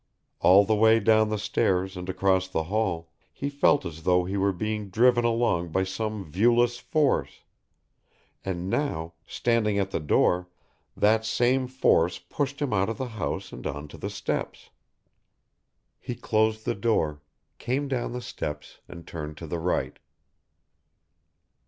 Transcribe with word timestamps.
All 0.39 0.65
the 0.65 0.73
way 0.75 0.99
down 0.99 1.29
the 1.29 1.37
stairs 1.37 1.95
and 1.95 2.09
across 2.09 2.47
the 2.47 2.63
hall, 2.63 3.11
he 3.31 3.51
felt 3.51 3.85
as 3.85 4.01
though 4.01 4.25
he 4.25 4.35
were 4.35 4.51
being 4.51 4.89
driven 4.89 5.23
along 5.23 5.69
by 5.71 5.83
some 5.83 6.25
viewless 6.25 6.79
force, 6.79 7.43
and 8.43 8.67
now, 8.67 9.13
standing 9.27 9.77
at 9.77 9.91
the 9.91 9.99
door, 9.99 10.49
that 10.97 11.23
same 11.23 11.67
force 11.67 12.17
pushed 12.17 12.63
him 12.63 12.73
out 12.73 12.89
of 12.89 12.97
the 12.97 13.09
house 13.13 13.53
and 13.53 13.67
on 13.67 13.87
to 13.89 13.97
the 13.99 14.09
steps. 14.09 14.71
He 15.99 16.15
closed 16.15 16.65
the 16.65 16.73
door, 16.73 17.21
came 17.59 17.87
down 17.87 18.11
the 18.11 18.21
steps, 18.23 18.79
and 18.87 19.05
turned 19.05 19.37
to 19.37 19.45
the 19.45 19.59
right. 19.59 19.99